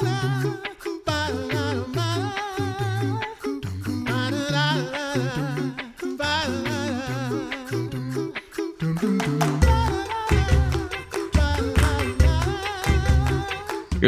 [0.00, 0.67] la la.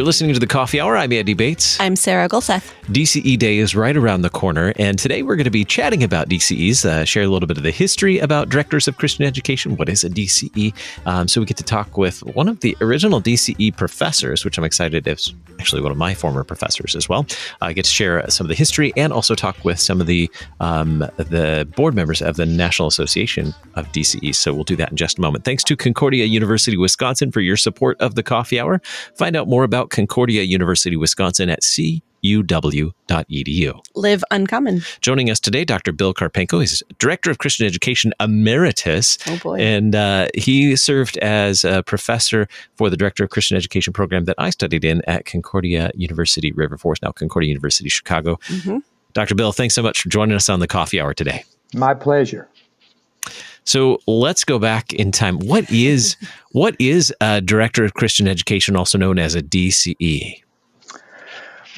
[0.00, 0.96] You're listening to the Coffee Hour.
[0.96, 1.78] I'm Andy Bates.
[1.78, 2.72] I'm Sarah Gulseth.
[2.84, 6.30] DCE Day is right around the corner, and today we're going to be chatting about
[6.30, 9.76] DCEs, uh, share a little bit of the history about directors of Christian education.
[9.76, 10.74] What is a DCE?
[11.04, 14.64] Um, so we get to talk with one of the original DCE professors, which I'm
[14.64, 17.26] excited is actually one of my former professors as well.
[17.60, 20.30] I get to share some of the history and also talk with some of the
[20.60, 24.36] um, the board members of the National Association of DCEs.
[24.36, 25.44] So we'll do that in just a moment.
[25.44, 28.80] Thanks to Concordia University Wisconsin for your support of the Coffee Hour.
[29.14, 33.80] Find out more about Concordia University Wisconsin at C uw.edu.
[33.94, 34.82] Live uncommon.
[35.00, 35.92] Joining us today, Dr.
[35.92, 36.60] Bill Karpenko.
[36.60, 39.18] He's Director of Christian Education Emeritus.
[39.26, 39.58] Oh, boy.
[39.58, 44.36] And uh, he served as a professor for the Director of Christian Education program that
[44.38, 48.36] I studied in at Concordia University River Forest, now Concordia University Chicago.
[48.48, 48.78] Mm-hmm.
[49.12, 49.34] Dr.
[49.34, 51.44] Bill, thanks so much for joining us on the coffee hour today.
[51.74, 52.48] My pleasure.
[53.70, 55.38] So let's go back in time.
[55.38, 56.16] What is
[56.50, 60.42] what is a director of Christian education, also known as a DCE?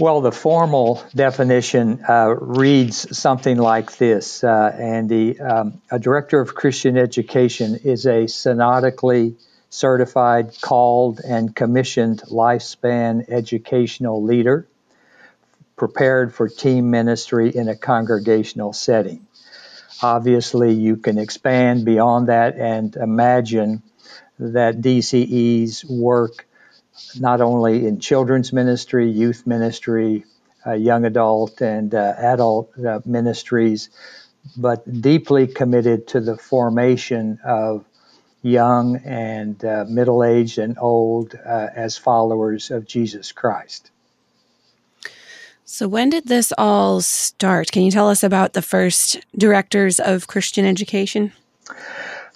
[0.00, 5.38] Well, the formal definition uh, reads something like this, uh, Andy.
[5.38, 9.36] Um, a director of Christian education is a synodically
[9.68, 14.66] certified, called, and commissioned lifespan educational leader
[15.76, 19.26] prepared for team ministry in a congregational setting.
[20.02, 23.82] Obviously, you can expand beyond that and imagine
[24.38, 26.46] that DCEs work
[27.20, 30.24] not only in children's ministry, youth ministry,
[30.66, 33.90] uh, young adult, and uh, adult uh, ministries,
[34.56, 37.84] but deeply committed to the formation of
[38.42, 43.91] young and uh, middle aged and old uh, as followers of Jesus Christ.
[45.64, 47.70] So, when did this all start?
[47.70, 51.32] Can you tell us about the first directors of Christian education?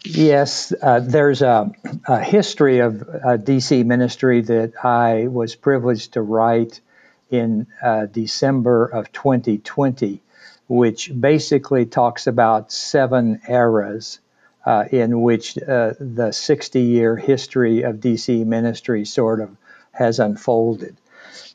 [0.04, 1.72] Yes, uh, there's a,
[2.06, 6.80] a, history of uh, DC ministry that I was privileged to write
[7.28, 10.20] in uh, December of 2020,
[10.68, 14.20] which basically talks about seven eras
[14.64, 19.56] uh, in which uh, the 60 year history of DC ministry sort of
[19.90, 20.96] has unfolded.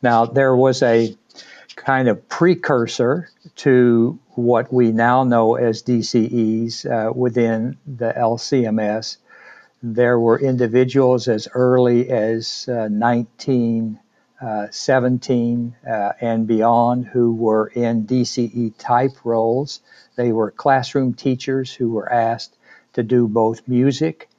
[0.02, 1.16] Now, there was a
[1.76, 9.18] kind of precursor to what we now know as DCEs uh, within the LCMS.
[9.84, 18.06] There were individuals as early as uh, 1917 uh, uh, and beyond who were in
[18.06, 19.82] DCE type roles.
[20.16, 22.58] They were classroom teachers who were asked
[22.94, 24.30] to do both music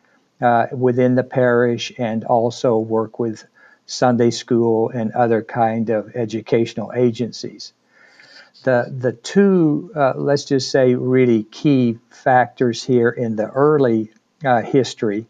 [0.40, 3.44] uh, within the parish and also work with
[3.92, 7.72] Sunday school, and other kind of educational agencies.
[8.64, 14.12] The, the two, uh, let's just say, really key factors here in the early
[14.44, 15.26] uh, history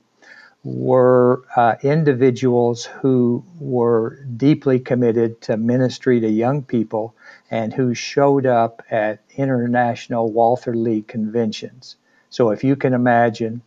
[0.65, 7.15] were uh, individuals who were deeply committed to ministry to young people
[7.51, 11.97] and who showed up at international Walther League conventions.
[12.31, 13.63] So if you can imagine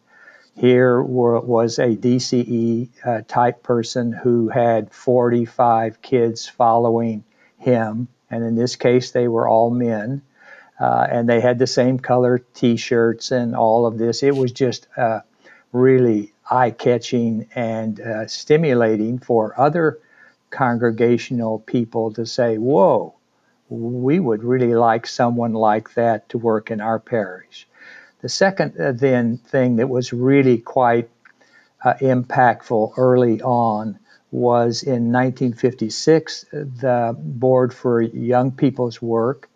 [0.55, 7.23] here were, was a DCE uh, type person who had 45 kids following
[7.57, 10.21] him, and in this case, they were all men.
[10.79, 14.23] Uh, and they had the same color T-shirts and all of this.
[14.23, 15.21] It was just uh,
[15.71, 19.99] really eye-catching and uh, stimulating for other
[20.49, 23.13] congregational people to say, "Whoa,
[23.69, 27.67] we would really like someone like that to work in our parish."
[28.25, 31.11] The second uh, then thing that was really quite
[31.83, 33.99] uh, impactful early on
[34.31, 39.47] was in 1956 the Board for Young People's Work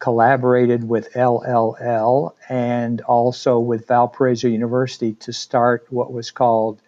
[0.00, 6.80] collaborated with LLL and also with Valparaiso University to start what was called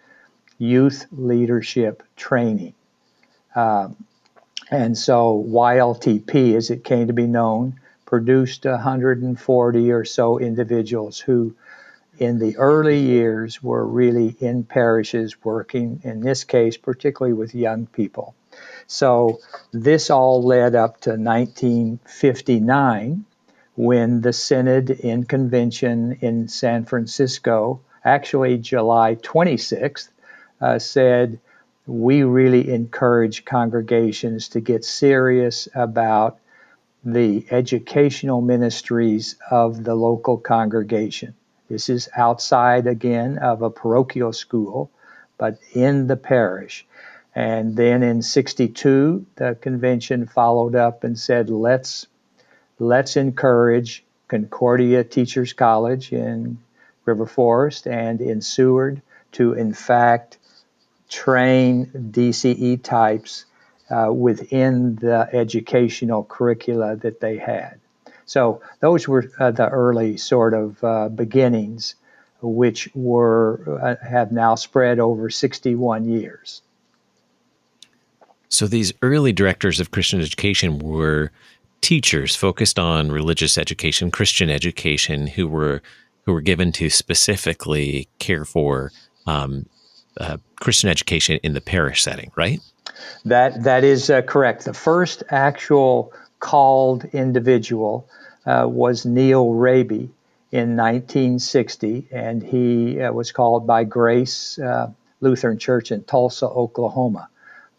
[0.59, 2.75] Youth Leadership Training.
[3.55, 3.94] Um,
[4.72, 7.79] and so YLTP, as it came to be known,
[8.12, 11.56] produced 140 or so individuals who,
[12.19, 17.87] in the early years, were really in parishes working, in this case, particularly with young
[17.87, 18.35] people.
[18.87, 19.41] So
[19.73, 23.25] this all led up to 1959
[23.76, 30.11] when the Synod in Convention in San Francisco, actually July 26th,
[30.61, 31.41] uh, said,
[31.87, 36.41] We really encourage congregations to get serious about
[37.04, 41.34] the educational ministries of the local congregation.
[41.69, 44.90] This is outside again of a parochial school,
[45.38, 46.87] but in the parish.
[47.34, 52.06] And then in 62, the convention followed up and said, let's,
[52.78, 56.58] let's encourage Concordia Teachers College in
[57.04, 59.02] River Forest and in Seward
[59.32, 60.38] to, in fact,
[61.08, 63.46] train DCE types
[63.93, 67.79] uh, within the educational curricula that they had.
[68.25, 71.94] So those were uh, the early sort of uh, beginnings,
[72.41, 76.62] which were uh, have now spread over 61 years.
[78.49, 81.31] So these early directors of Christian education were
[81.81, 85.83] teachers focused on religious education, Christian education, who were
[86.25, 88.93] who were given to specifically care for
[89.27, 89.67] um,
[90.19, 92.61] uh, Christian education in the parish setting, right?
[93.25, 94.64] That that is uh, correct.
[94.64, 98.08] The first actual called individual
[98.46, 100.11] uh, was Neil Raby
[100.50, 104.90] in 1960, and he uh, was called by Grace uh,
[105.20, 107.29] Lutheran Church in Tulsa, Oklahoma.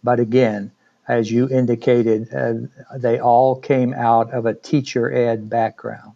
[0.03, 0.71] But again,
[1.07, 2.53] as you indicated, uh,
[2.97, 6.13] they all came out of a teacher ed background.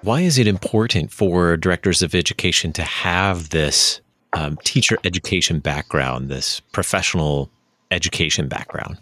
[0.00, 4.00] Why is it important for directors of education to have this
[4.32, 7.50] um, teacher education background, this professional
[7.90, 8.98] education background?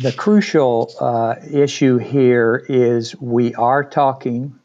[0.00, 4.58] The crucial uh, issue here is we are talking,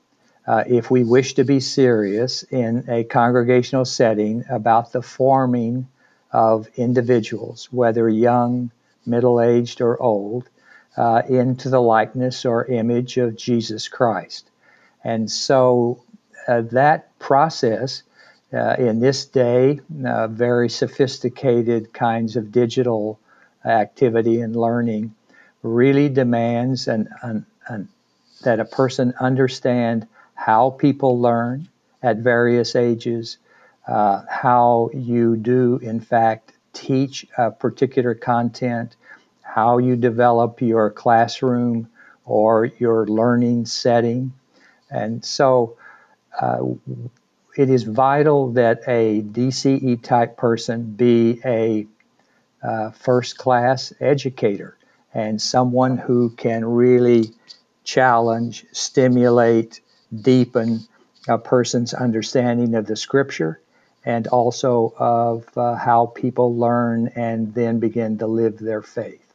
[0.46, 5.88] uh, if we wish to be serious in a congregational setting, about the forming
[6.32, 8.72] of individuals, whether young,
[9.06, 10.50] middle aged, or old,
[10.98, 14.50] uh, into the likeness or image of Jesus Christ.
[15.04, 16.04] And so
[16.48, 18.04] uh, that process
[18.54, 23.20] uh, in this day, uh, very sophisticated kinds of digital
[23.66, 25.14] activity and learning
[25.64, 27.90] really demands an, an, an,
[28.44, 31.68] that a person understand how people learn
[32.04, 33.38] at various ages,
[33.88, 38.96] uh, how you do, in fact, teach a particular content,
[39.42, 41.90] how you develop your classroom
[42.26, 44.32] or your learning setting.
[44.92, 45.76] And so
[46.40, 46.60] uh,
[47.58, 51.88] it is vital that a DCE type person be a
[52.64, 54.78] uh, first class educator
[55.14, 57.32] and someone who can really
[57.84, 59.82] challenge, stimulate,
[60.22, 60.82] deepen
[61.28, 63.60] a person's understanding of the scripture
[64.06, 69.27] and also of uh, how people learn and then begin to live their faith.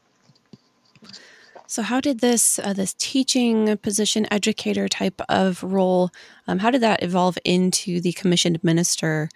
[1.72, 6.10] So, how did this uh, this teaching position, educator type of role,
[6.46, 9.30] um, how did that evolve into the commissioned minister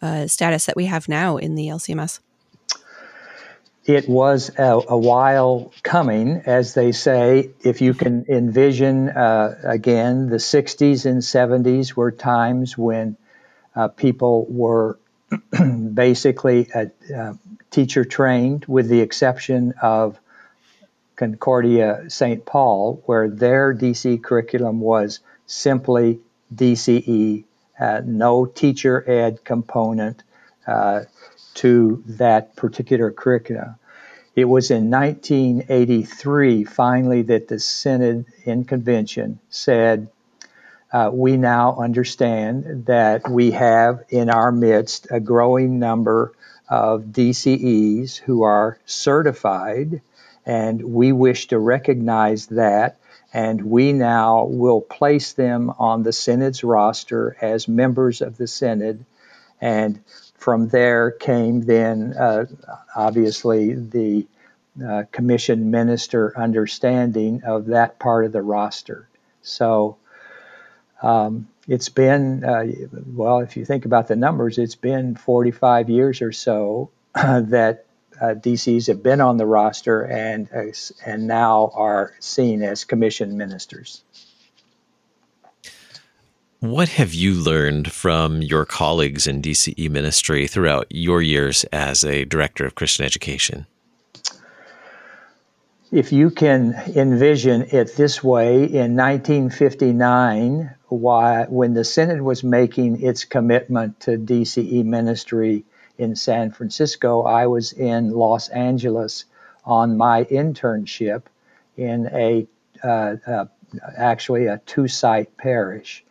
[0.00, 2.20] uh, status that we have now in the LCMS?
[3.84, 7.50] It was a, a, while coming, as they say.
[7.60, 13.18] If you can envision, uh, again, the 60s and 70s were times when
[13.76, 14.98] uh, people were
[15.92, 17.34] basically a, uh,
[17.70, 20.18] teacher trained, with the exception of
[21.22, 22.44] Concordia St.
[22.44, 26.18] Paul, where their DC curriculum was simply
[26.52, 27.44] DCE,
[27.78, 30.24] uh, no teacher ed component
[30.66, 31.02] uh,
[31.54, 33.76] to that particular curriculum.
[34.34, 40.08] It was in 1983 finally that the Synod in Convention said,
[40.92, 46.32] uh, We now understand that we have in our midst a growing number
[46.68, 50.00] of DCEs who are certified
[50.44, 52.98] and we wish to recognize that.
[53.34, 59.06] And we now will place them on the Synod's roster as members of the Synod.
[59.60, 60.00] And
[60.36, 62.46] from there came then, uh,
[62.94, 64.26] obviously, the
[64.84, 69.08] uh, commission minister understanding of that part of the roster.
[69.42, 69.96] So
[71.02, 72.64] um, it's been, uh,
[73.14, 77.86] well, if you think about the numbers, it's been 45 years or so that
[78.34, 80.72] DCs have been on the roster and uh,
[81.04, 84.02] and now are seen as commissioned ministers.
[86.60, 92.24] What have you learned from your colleagues in DCE ministry throughout your years as a
[92.24, 93.66] director of Christian education?
[95.90, 103.02] If you can envision it this way, in 1959, why, when the Synod was making
[103.02, 105.64] its commitment to DCE ministry,
[105.98, 109.24] in San Francisco, I was in Los Angeles
[109.64, 111.22] on my internship
[111.76, 112.46] in a
[112.82, 113.44] uh, uh,
[113.96, 116.04] actually a two site parish.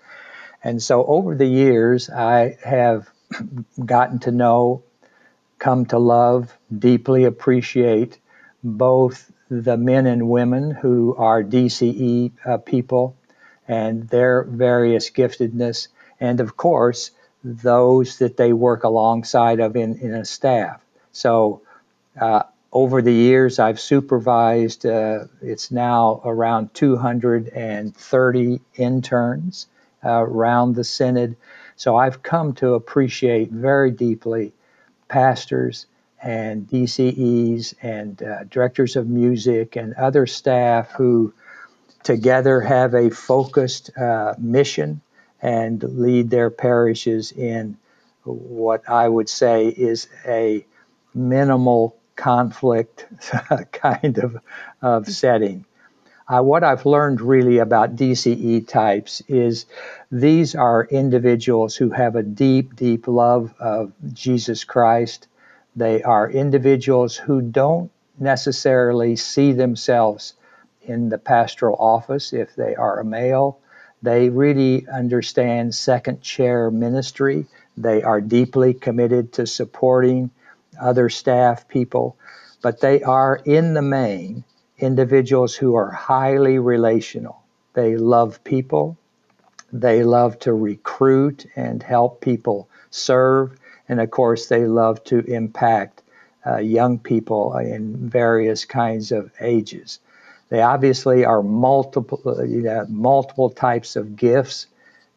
[0.64, 3.10] And so over the years, I have
[3.86, 4.84] gotten to know,
[5.60, 8.20] come to love, deeply appreciate
[8.64, 13.16] both the men and women who are DCE uh, people
[13.68, 15.88] and their various giftedness,
[16.20, 17.12] and of course,
[17.43, 20.81] those that they work alongside of in, in a staff.
[21.12, 21.62] So
[22.19, 29.67] uh, over the years, I've supervised, uh, it's now around 230 interns
[30.03, 31.36] uh, around the Synod.
[31.75, 34.53] So I've come to appreciate very deeply
[35.07, 35.88] pastors
[36.21, 41.33] and DCEs and uh, directors of music and other staff who
[42.03, 45.01] together have a focused uh, mission
[45.41, 47.77] and lead their parishes in
[48.24, 50.65] what I would say is a
[51.13, 53.07] minimal conflict
[53.71, 54.38] kind of,
[54.81, 55.65] of setting.
[56.27, 59.65] Uh, what I've learned really about DCE types is
[60.12, 65.27] these are individuals who have a deep, deep love of Jesus Christ.
[65.75, 70.36] They are individuals who don't necessarily see themselves
[70.83, 73.60] in the pastoral office if they are a male.
[74.01, 77.46] They really understand second chair ministry.
[77.77, 80.31] They are deeply committed to supporting
[80.79, 82.17] other staff people,
[82.62, 84.43] but they are in the main
[84.79, 87.41] individuals who are highly relational.
[87.74, 88.98] They love people.
[89.72, 93.58] They love to recruit and help people serve.
[93.88, 96.01] And of course, they love to impact
[96.46, 100.00] uh, young people in various kinds of ages.
[100.51, 104.67] They obviously are multiple, uh, you know, multiple types of gifts.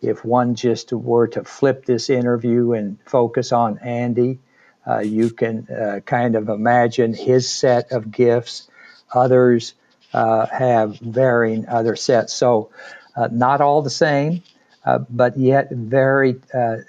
[0.00, 4.38] If one just were to flip this interview and focus on Andy,
[4.86, 8.68] uh, you can uh, kind of imagine his set of gifts.
[9.12, 9.74] Others
[10.12, 12.32] uh, have varying other sets.
[12.32, 12.70] So,
[13.16, 14.44] uh, not all the same,
[14.84, 16.36] uh, but yet very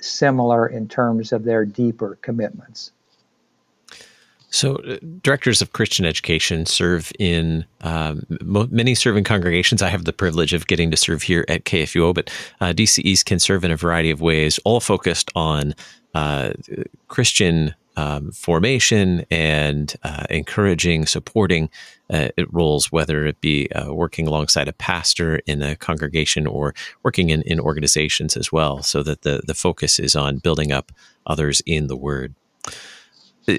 [0.01, 2.91] similar in terms of their deeper commitments.
[4.55, 9.81] So, uh, directors of Christian education serve in um, mo- many serving congregations.
[9.81, 12.31] I have the privilege of getting to serve here at KFUO, but
[12.61, 15.75] uh, DCEs can serve in a variety of ways, all focused on
[16.13, 16.53] uh,
[17.09, 21.69] Christian um, formation and uh, encouraging, supporting
[22.09, 27.29] uh, roles, whether it be uh, working alongside a pastor in a congregation or working
[27.29, 30.93] in, in organizations as well, so that the, the focus is on building up
[31.27, 32.35] others in the Word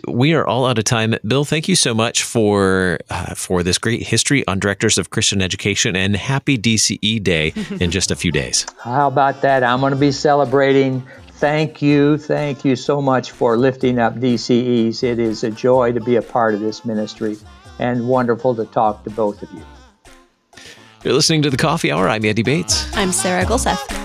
[0.09, 1.15] we are all out of time.
[1.27, 5.43] Bill, thank you so much for uh, for this great history on directors of Christian
[5.43, 8.67] education, and happy DCE Day in just a few days.
[8.83, 9.63] How about that?
[9.63, 11.07] I'm going to be celebrating.
[11.35, 15.03] Thank you, thank you so much for lifting up DCEs.
[15.03, 17.37] It is a joy to be a part of this ministry,
[17.79, 19.63] and wonderful to talk to both of you.
[21.05, 22.09] You're listening to the Coffee Hour.
[22.09, 22.91] I'm Andy Bates.
[22.97, 23.96] I'm Sarah Gulseth.